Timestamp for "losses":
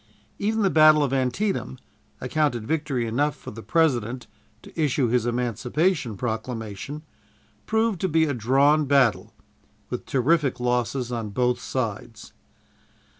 10.59-11.11